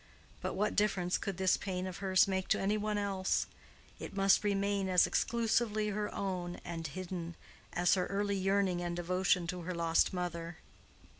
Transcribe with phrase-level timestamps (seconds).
[0.41, 3.45] But what difference could this pain of hers make to any one else?
[3.99, 7.35] It must remain as exclusively her own, and hidden,
[7.73, 10.57] as her early yearning and devotion to her lost mother.